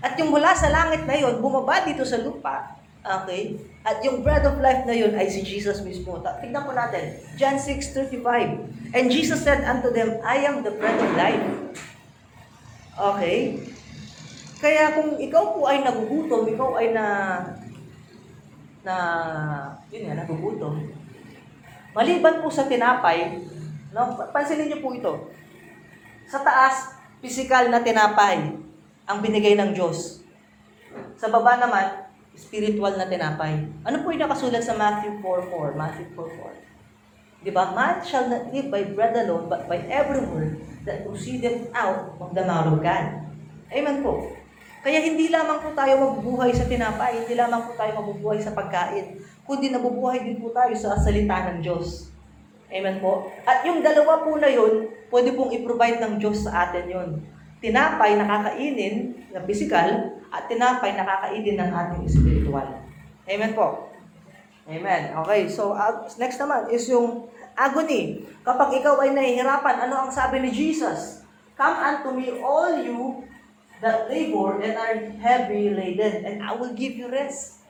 [0.02, 2.74] At yung mula sa langit na yun, bumaba dito sa lupa.
[3.06, 3.54] Okay?
[3.86, 6.18] At yung bread of life na yun ay si Jesus mismo.
[6.42, 7.22] Tignan po natin.
[7.38, 11.46] John 6.35 And Jesus said unto them, I am the bread of life.
[12.98, 13.62] Okay?
[14.58, 17.06] Kaya kung ikaw po ay nagugutom, ikaw ay na
[18.82, 18.96] na
[19.94, 20.82] yun nga, nagugutom.
[21.94, 23.38] Maliban po sa tinapay,
[23.94, 25.30] no, pansinin niyo po ito.
[26.26, 28.54] Sa taas, physical na tinapay
[29.08, 30.20] ang binigay ng Diyos.
[31.14, 32.06] Sa baba naman,
[32.38, 33.66] spiritual na tinapay.
[33.82, 35.74] Ano po yung nakasulat sa Matthew 4.4?
[35.74, 36.67] Matthew 4.4.
[37.38, 37.70] Di ba?
[37.70, 42.34] Man shall not live by bread alone, but by every word that proceedeth out of
[42.34, 43.28] the mouth of God.
[43.70, 44.34] Amen po.
[44.82, 49.20] Kaya hindi lamang po tayo mabubuhay sa tinapay, hindi lamang po tayo mabubuhay sa pagkain,
[49.42, 52.08] kundi nabubuhay din po tayo sa salita ng Diyos.
[52.68, 53.32] Amen po.
[53.48, 57.08] At yung dalawa po na yun, pwede pong i-provide ng Diyos sa atin yun.
[57.58, 62.68] Tinapay na kakainin na physical at tinapay na kakainin ng ating spiritual.
[63.28, 63.87] Amen po.
[64.68, 65.16] Amen.
[65.24, 67.24] Okay, so uh, next naman is yung
[67.56, 68.20] agony.
[68.44, 71.24] Kapag ikaw ay nahihirapan, ano ang sabi ni Jesus?
[71.56, 73.24] Come unto me all you
[73.80, 77.64] that labor and are heavy laden, and I will give you rest.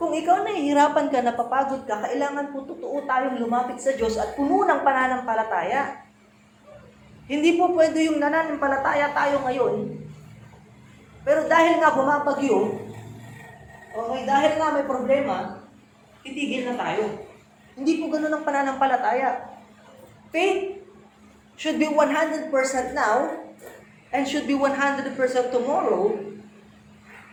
[0.00, 4.64] Kung ikaw nahihirapan ka, napapagod ka, kailangan po totoo tayong lumapit sa Diyos at puno
[4.64, 6.00] ng pananampalataya.
[7.28, 10.00] Hindi po pwede yung nananampalataya tayo ngayon,
[11.28, 12.72] pero dahil nga bumabagyo,
[13.92, 15.57] okay, dahil nga may problema,
[16.22, 17.26] titigil na tayo.
[17.78, 19.58] Hindi po ganun ang pananampalataya.
[20.34, 20.82] Faith
[21.54, 22.50] should be 100%
[22.94, 23.46] now
[24.10, 25.14] and should be 100%
[25.50, 26.16] tomorrow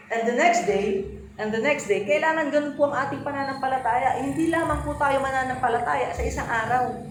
[0.09, 2.05] and the next day and the next day.
[2.07, 4.21] Kailangan ganun po ang ating pananampalataya.
[4.23, 7.05] Hindi lamang po tayo mananampalataya sa isang araw.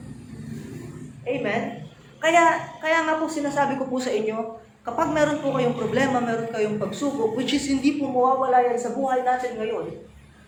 [1.25, 1.85] Amen?
[2.25, 6.49] Kaya, kaya nga po sinasabi ko po sa inyo, kapag meron po kayong problema, meron
[6.49, 9.93] kayong pagsubok, which is hindi po mawawala yan sa buhay natin ngayon,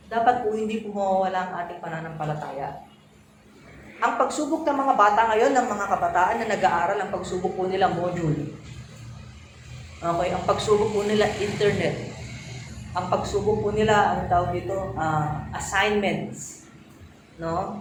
[0.06, 2.86] dapat po hindi po mawawala ang ating pananampalataya.
[3.96, 7.88] Ang pagsubok ng mga bata ngayon, ng mga kabataan na nag-aaral, ang pagsubok po nila
[7.88, 8.52] module.
[9.96, 12.12] Okay, ang pagsubok po nila internet.
[12.92, 16.68] Ang pagsubok po nila, ang tawag dito, ah, assignments.
[17.40, 17.80] No?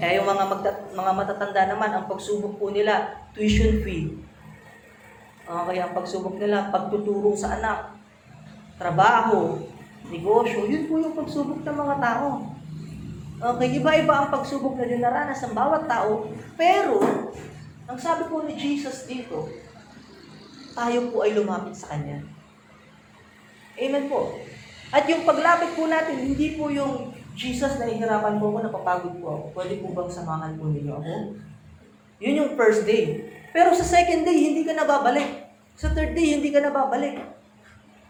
[0.00, 4.16] Eh, yung mga, magta- mga matatanda naman, ang pagsubok po nila, tuition fee.
[5.44, 7.92] Okay, ang pagsubok nila, pagtuturo sa anak,
[8.80, 9.60] trabaho,
[10.08, 12.28] negosyo, yun po yung pagsubok ng mga tao.
[13.44, 17.00] Okay, iba-iba ang pagsubok na dinaranas ng bawat tao, pero,
[17.84, 19.48] ang sabi po ni Jesus dito,
[20.74, 22.24] tayo po ay lumapit sa Kanya.
[23.74, 24.38] Amen po.
[24.94, 29.44] At yung paglapit po natin, hindi po yung Jesus, nahihirapan po ako, napapagod po ako.
[29.58, 31.14] Pwede po bang samahan po ninyo ako?
[32.22, 33.26] Yun yung first day.
[33.50, 35.50] Pero sa second day, hindi ka na babalik.
[35.74, 37.18] Sa third day, hindi ka na babalik.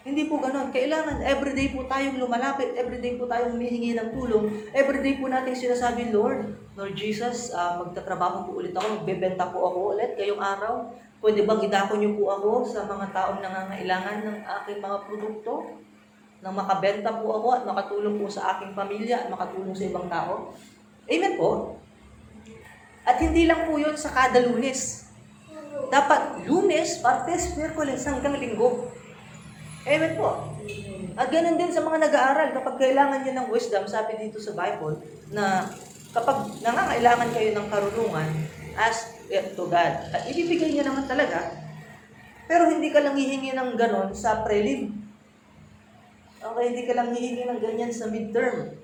[0.04, 0.68] Hindi po ganon.
[0.68, 2.76] Kailangan, everyday po tayong lumalapit.
[2.76, 4.52] Everyday po tayong humihingi ng tulong.
[4.76, 9.96] Everyday po natin sinasabi, Lord, Lord Jesus, ah, magtatrabaho po ulit ako, magbebenta po ako
[9.96, 10.92] ulit ngayong araw.
[11.24, 15.52] Pwede bang idako niyo po ako sa mga taong nangangailangan ng aking mga produkto?
[16.44, 20.52] Nang makabenta po ako at makatulong po sa aking pamilya at makatulong sa ibang tao?
[21.08, 21.80] Amen po.
[23.08, 25.08] At hindi lang po yun sa kada lunes.
[25.88, 28.92] Dapat lunes, martes, miyerkules hanggang linggo.
[29.84, 30.56] Amen po.
[31.14, 34.98] At ganun din sa mga nag-aaral, kapag kailangan niyo ng wisdom, sabi dito sa Bible,
[35.30, 35.68] na
[36.10, 38.28] kapag nangangailangan kayo ng karunungan,
[38.74, 40.08] ask it to God.
[40.10, 41.52] At ibibigay niya naman talaga,
[42.48, 44.90] pero hindi ka lang hihingi ng ganon sa prelim.
[46.44, 48.74] Okay, hindi ka lang hihingi ng ganyan sa midterm.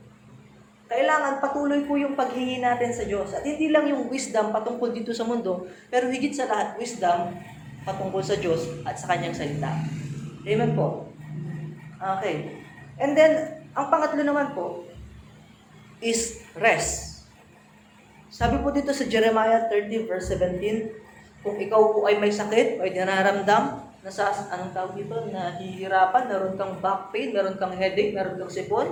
[0.90, 3.32] Kailangan patuloy po yung paghingi natin sa Diyos.
[3.32, 7.34] At hindi lang yung wisdom patungkol dito sa mundo, pero higit sa lahat, wisdom
[7.88, 9.99] patungkol sa Diyos at sa Kanyang salita.
[10.46, 11.10] Amen po.
[12.00, 12.64] Okay.
[12.96, 14.88] And then, ang pangatlo naman po
[16.00, 17.24] is rest.
[18.32, 22.84] Sabi po dito sa Jeremiah 30 verse 17, kung ikaw po ay may sakit o
[22.84, 28.40] ay nararamdam, nasa anong tawag dito, nahihirapan, meron kang back pain, meron kang headache, meron
[28.40, 28.88] kang sipon.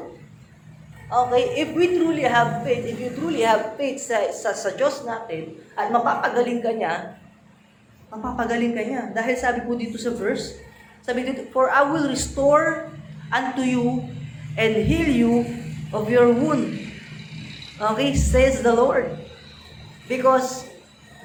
[1.09, 5.09] Okay, if we truly have faith, if you truly have faith sa, sa, sa Diyos
[5.09, 7.17] natin, at mapapagaling ka niya,
[8.13, 9.03] mapapagaling ka niya.
[9.17, 10.61] Dahil sabi po dito sa verse,
[11.09, 12.93] sabi dito, For I will restore
[13.33, 14.05] unto you
[14.61, 15.49] and heal you
[15.97, 16.77] of your wound.
[17.81, 19.09] Okay, says the Lord.
[20.05, 20.69] Because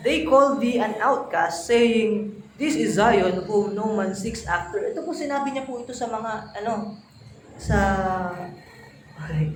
[0.08, 4.80] they called thee an outcast, saying, This is Zion, whom no man seeks after.
[4.80, 7.02] Ito po sinabi niya po ito sa mga, ano,
[7.58, 7.78] sa,
[9.20, 9.52] okay,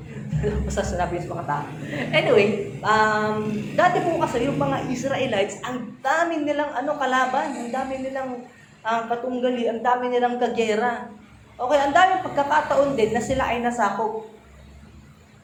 [0.66, 1.68] basta sinabi sa mga tao.
[2.12, 8.02] Anyway, um, dati po kasi yung mga Israelites, ang dami nilang, ano, kalaban, ang dami
[8.02, 8.50] nilang
[8.86, 11.10] ang katunggali, ang dami nilang kagera.
[11.58, 14.30] Okay, ang dami pagkakataon din na sila ay nasakop.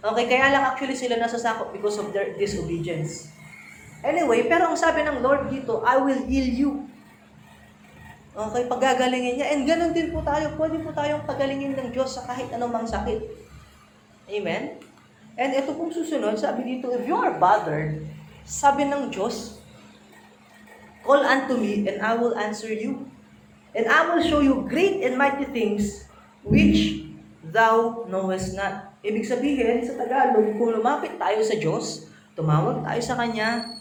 [0.04, 3.32] Okay, kaya lang actually sila nasasakop because of their disobedience.
[4.04, 6.72] Anyway, pero ang sabi ng Lord dito, I will heal you.
[8.34, 9.48] Okay, pagagalingin niya.
[9.56, 10.58] And ganun din po tayo.
[10.60, 13.22] Pwede po tayong pagalingin ng Diyos sa kahit anumang sakit.
[14.28, 14.82] Amen?
[15.38, 18.02] And ito pong susunod, sabi dito, if you are bothered,
[18.44, 19.62] sabi ng Diyos,
[21.06, 23.13] call unto me and I will answer you.
[23.74, 26.06] And I will show you great and mighty things
[26.46, 27.10] which
[27.42, 28.94] thou knowest not.
[29.02, 32.08] Ibig sabihin, sa Tagalog, kung lumapit tayo sa Diyos,
[32.38, 33.74] tumawag tayo sa Kanya,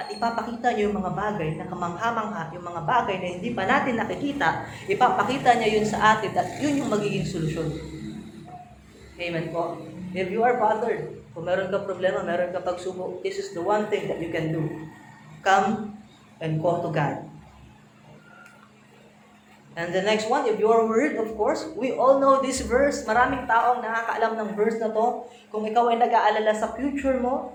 [0.00, 4.00] at ipapakita niyo yung mga bagay na kamangha-mangha, yung mga bagay na hindi pa natin
[4.00, 7.68] nakikita, ipapakita niya yun sa atin at yun yung magiging solusyon.
[9.20, 9.76] Amen po.
[10.16, 13.86] If you are bothered, kung meron ka problema, meron ka pagsubok, this is the one
[13.92, 14.64] thing that you can do.
[15.44, 15.94] Come
[16.40, 17.29] and call to God.
[19.78, 23.06] And the next one, if you are worried, of course, we all know this verse.
[23.06, 25.22] Maraming taong nakakaalam ng verse na to.
[25.54, 27.54] Kung ikaw ay nag-aalala sa future mo,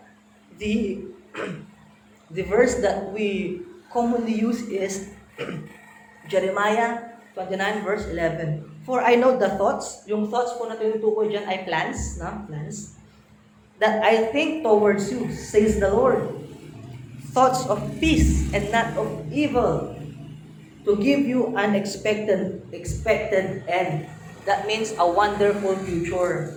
[0.55, 1.03] the
[2.35, 3.59] the verse that we
[3.91, 5.11] commonly use is
[6.31, 8.87] Jeremiah 29 verse 11.
[8.87, 12.47] For I know the thoughts, yung thoughts po na tinutukoy dyan ay plans, no?
[12.47, 12.95] Plans.
[13.83, 16.23] That I think towards you, says the Lord.
[17.35, 19.94] Thoughts of peace and not of evil,
[20.85, 24.05] to give you an expected, expected end.
[24.45, 26.53] That means a wonderful future.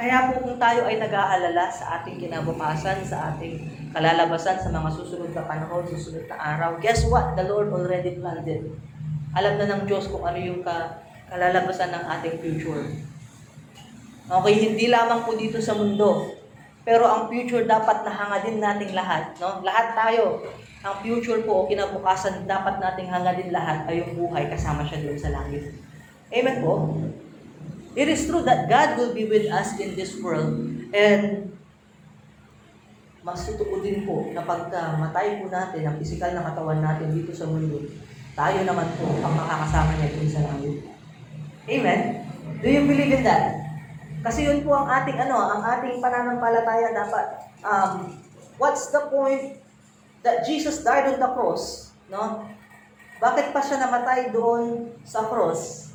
[0.00, 5.30] Kaya po kung tayo ay nag-aalala sa ating kinabukasan, sa ating kalalabasan, sa mga susunod
[5.36, 7.36] na panahon, susunod na araw, guess what?
[7.36, 8.64] The Lord already planned it.
[9.36, 12.84] Alam na ng Diyos kung ano yung ka, kalalabasan ng ating future.
[14.30, 16.32] Okay, hindi lamang po dito sa mundo,
[16.80, 19.36] pero ang future dapat nahanga din nating lahat.
[19.36, 19.60] No?
[19.60, 20.40] Lahat tayo,
[20.80, 25.04] ang future po o kinabukasan dapat nating hanga din lahat ay yung buhay kasama siya
[25.04, 25.76] doon sa langit.
[26.32, 26.96] Amen po?
[27.92, 30.56] It is true that God will be with us in this world
[30.96, 31.52] and
[33.20, 37.36] mas totoo din po na pagka matay po natin ang physical na katawan natin dito
[37.36, 37.84] sa mundo,
[38.32, 40.74] tayo naman po ang makakasama niya dun sa langit.
[41.68, 42.00] Amen?
[42.64, 43.60] Do you believe in that?
[44.24, 47.26] Kasi yun po ang ating ano, ang ating pananampalataya dapat.
[47.60, 48.16] Um,
[48.56, 49.60] what's the point
[50.22, 51.94] that Jesus died on the cross?
[52.10, 52.44] No?
[53.20, 55.92] Bakit pa siya namatay doon sa cross?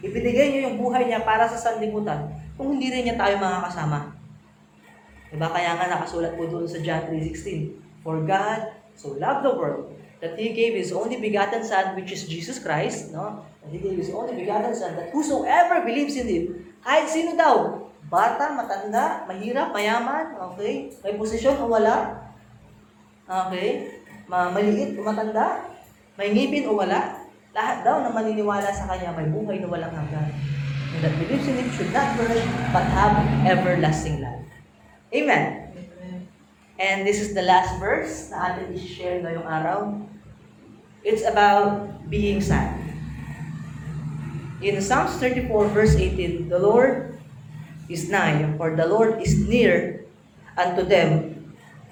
[0.00, 4.16] Ibinigay niyo yung buhay niya para sa sanlibutan kung hindi rin niya tayo makakasama.
[5.28, 5.48] Diba?
[5.50, 9.92] Kaya nga nakasulat po doon sa John 3.16, For God so loved the world
[10.24, 13.44] that He gave His only begotten Son, which is Jesus Christ, no?
[13.60, 16.44] And He gave His only begotten Son, that whosoever believes in Him,
[16.80, 22.23] kahit sino daw, bata, matanda, mahirap, mayaman, okay, may posisyon o wala,
[23.28, 25.64] okay, ma maliit o matanda,
[26.16, 30.28] may ngipin o wala, lahat daw na maniniwala sa Kanya may buhay na walang hanggan.
[30.94, 33.14] And that believes in Him should not perish, but have
[33.46, 34.46] everlasting life.
[35.14, 35.64] Amen.
[36.74, 39.78] And this is the last verse na atin i-share ngayong araw.
[41.06, 42.74] It's about being sad.
[44.58, 47.14] In Psalms 34 verse 18, the Lord
[47.86, 50.02] is nigh, for the Lord is near
[50.58, 51.34] unto them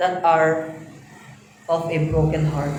[0.02, 0.72] that are
[1.68, 2.74] of a broken heart,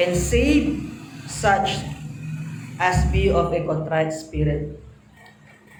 [0.00, 0.86] and save
[1.26, 1.82] such
[2.76, 4.76] as be of a contrite spirit.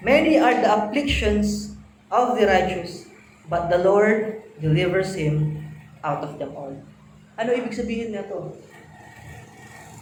[0.01, 1.73] Many are the afflictions
[2.13, 3.09] of the righteous,
[3.49, 5.65] but the Lord delivers him
[6.03, 6.73] out of them all.
[7.37, 8.57] Ano ibig sabihin nito?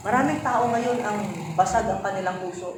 [0.05, 1.19] Maraming tao ngayon ang
[1.58, 2.77] basag ang kanilang puso.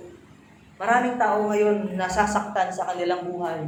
[0.77, 3.67] Maraming tao ngayon nasasaktan sa kanilang buhay.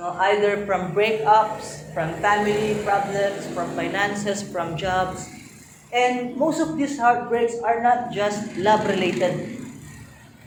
[0.00, 5.28] No, either from breakups, from family problems, from finances, from jobs.
[5.92, 9.60] And most of these heartbreaks are not just love-related.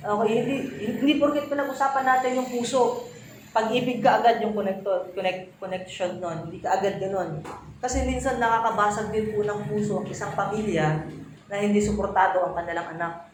[0.02, 0.56] Okay, hindi,
[0.98, 3.06] hindi porket pinag-usapan natin yung puso.
[3.54, 6.50] Pag-ibig ka agad yung connector, connect, connection nun.
[6.50, 7.46] Hindi ka agad ganun.
[7.78, 11.06] Kasi minsan nakakabasag din po ng puso ang isang pamilya
[11.46, 13.30] na hindi suportado ang kanilang anak.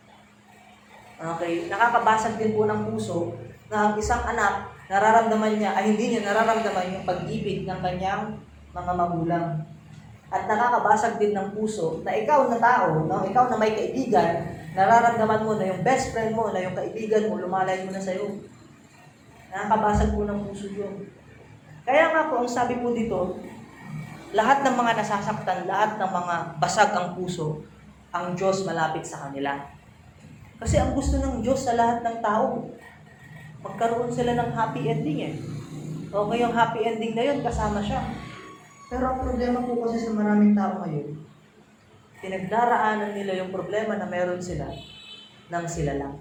[1.15, 3.39] Okay, nakakabasag din po ng puso
[3.71, 8.41] na ang isang anak, nararamdaman niya, ay hindi niya nararamdaman yung pag-ibig ng kanyang
[8.73, 9.47] mga magulang.
[10.29, 13.21] At nakakabasag din ng puso na ikaw na tao, no?
[13.25, 17.37] ikaw na may kaibigan, nararamdaman mo na yung best friend mo, na yung kaibigan mo,
[17.37, 18.41] lumalay mo na sa'yo.
[19.53, 21.05] Nakakabasag po ng puso yun.
[21.85, 23.37] Kaya nga po, ang sabi po dito,
[24.33, 27.65] lahat ng mga nasasaktan, lahat ng mga basag ang puso,
[28.13, 29.57] ang Diyos malapit sa kanila.
[30.61, 32.69] Kasi ang gusto ng Diyos sa lahat ng tao,
[33.59, 35.33] magkaroon sila ng happy ending eh.
[36.09, 38.01] Okay, yung happy ending na yun, kasama siya.
[38.89, 41.13] Pero ang problema po kasi sa maraming tao ngayon,
[42.19, 44.65] pinagdaraanan nila yung problema na meron sila
[45.53, 46.17] nang sila lang.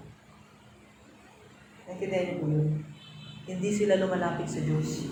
[1.89, 2.69] Naintindihan niyo po yun?
[3.49, 5.09] Hindi sila lumalapit sa Diyos.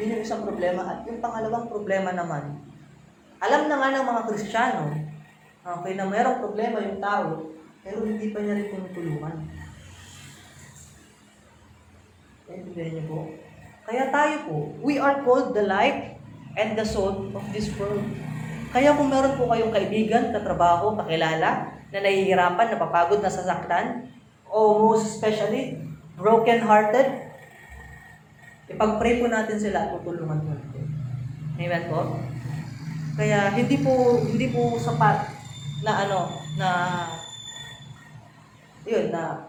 [0.00, 0.88] Yun yung isang problema.
[0.88, 2.64] At yung pangalawang problema naman,
[3.38, 4.84] alam na nga ng mga Kristiyano,
[5.60, 7.52] okay, na merong problema yung tao,
[7.84, 9.36] pero hindi pa niya rin tinutulungan.
[12.48, 13.18] Naintindihan niyo po?
[13.84, 16.16] Kaya tayo po, we are called the light
[16.56, 18.04] and the salt of this world.
[18.72, 24.12] Kaya kung meron po kayong kaibigan, katrabaho, kakilala, na nahihirapan, napapagod, nasasaktan,
[24.48, 25.76] o most especially,
[26.16, 27.28] broken-hearted,
[28.68, 30.84] ipag-pray po natin sila at tutulungan po natin.
[31.56, 32.00] Amen po?
[33.16, 35.26] Kaya hindi po hindi po sapat
[35.82, 36.70] na ano na
[38.86, 39.47] yun na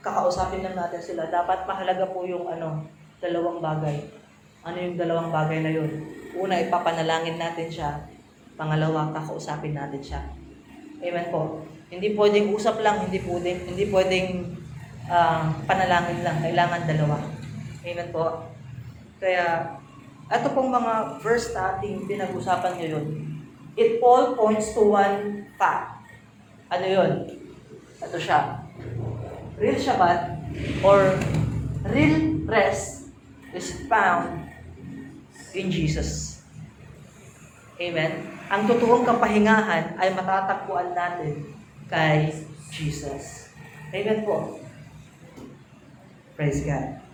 [0.00, 1.28] kakausapin lang natin sila.
[1.28, 2.84] Dapat mahalaga po yung ano
[3.20, 4.00] dalawang bagay.
[4.64, 5.90] Ano yung dalawang bagay na yun?
[6.36, 7.90] Una, ipapanalangin natin siya.
[8.56, 10.20] Pangalawa, kakausapin natin siya.
[11.00, 11.64] Amen po.
[11.88, 14.28] Hindi pwedeng usap lang, hindi pwedeng, hindi pwedeng
[15.08, 16.44] ah, panalangin lang.
[16.44, 17.16] Kailangan dalawa.
[17.80, 18.44] Amen po.
[19.16, 19.76] Kaya,
[20.28, 23.04] ito pong mga verse na ating pinag-usapan ngayon,
[23.74, 26.04] it all points to one fact.
[26.68, 27.12] Ano yun?
[27.98, 28.59] Ito siya.
[29.60, 30.40] Real Shabbat
[30.80, 31.20] or
[31.92, 33.12] real rest
[33.52, 34.48] is found
[35.52, 36.40] in Jesus.
[37.76, 38.24] Amen?
[38.48, 41.44] Ang totoong kapahingahan ay matatagpuan natin
[41.92, 42.32] kay
[42.72, 43.52] Jesus.
[43.92, 44.64] Amen po.
[46.40, 47.09] Praise God.